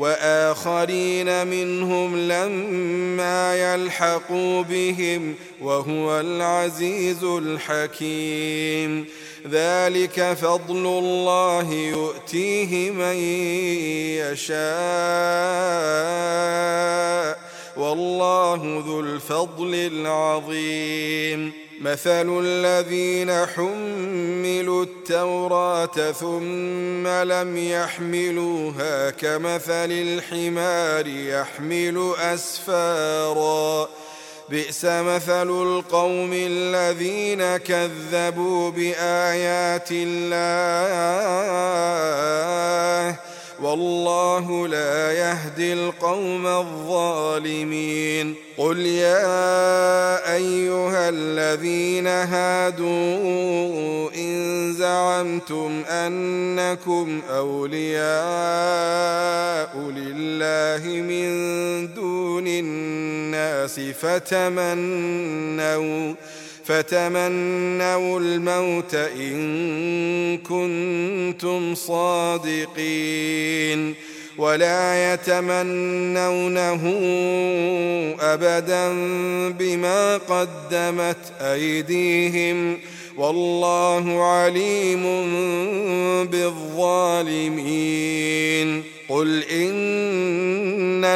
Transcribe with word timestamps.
وآخرين 0.00 1.46
منهم 1.46 2.16
لما 2.16 3.74
يلحقوا 3.74 4.62
بهم 4.62 5.34
وهو 5.60 6.20
العزيز 6.20 7.24
الحكيم. 7.24 9.06
ذلك 9.50 10.32
فضل 10.32 10.86
الله 10.86 11.72
يؤتيه 11.72 12.90
من 12.90 13.16
يشاء. 14.32 14.60
والله 18.20 18.84
ذو 18.86 19.00
الفضل 19.00 19.74
العظيم. 19.74 21.52
مثل 21.80 22.40
الذين 22.44 23.46
حملوا 23.46 24.84
التوراة 24.84 26.12
ثم 26.12 27.06
لم 27.06 27.56
يحملوها 27.56 29.10
كمثل 29.10 29.90
الحمار 29.90 31.06
يحمل 31.06 32.12
أسفاراً. 32.18 33.88
بئس 34.48 34.84
مثل 34.84 35.50
القوم 35.50 36.30
الذين 36.32 37.56
كذبوا 37.56 38.70
بآيات 38.70 39.88
الله. 39.92 40.40
والله 43.62 44.68
لا 44.68 45.12
يهدي 45.12 45.72
القوم 45.72 46.46
الظالمين. 46.46 48.34
قل 48.58 48.78
يا 48.78 50.34
أيها 50.34 51.08
الذين 51.08 52.06
هادوا 52.06 52.90
إن 54.16 54.72
زعمتم 54.72 55.82
أنكم 55.88 57.20
أولياء 57.30 58.10
لله 59.76 60.82
من 61.02 61.30
دون 61.94 62.44
الناس 62.46 63.80
فتمنوا 63.80 65.34
فتمنوا 66.70 68.20
الموت 68.20 68.94
إن 68.94 70.38
كنتم 70.38 71.74
صادقين 71.74 73.00
ولا 74.38 75.12
يتمنونه 75.12 76.82
أبدا 78.20 78.88
بما 79.58 80.16
قدمت 80.16 81.32
أيديهم 81.40 82.78
والله 83.16 84.22
عليم 84.24 85.02
بالظالمين 86.26 87.70
قل 89.08 89.42
إن 89.44 89.79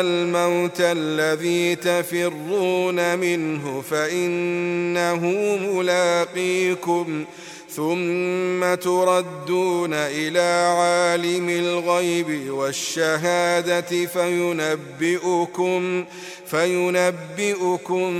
الموت 0.01 0.81
الذي 0.81 1.77
تفرون 1.77 3.19
منه 3.19 3.81
فإنه 3.91 5.27
ملاقيكم 5.73 7.25
ثم 7.71 8.75
تردون 8.75 9.95
إلى 9.95 10.75
عالم 10.79 11.49
الغيب 11.49 12.51
والشهادة 12.51 14.07
فينبئكم 14.07 16.05
فينبئكم 16.47 18.13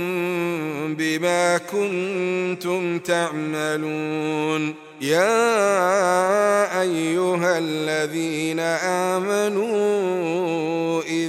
بما 0.97 1.57
كنتم 1.57 2.99
تعملون. 2.99 4.75
يا 5.01 6.81
أيها 6.81 7.57
الذين 7.57 8.59
آمنوا 9.09 10.74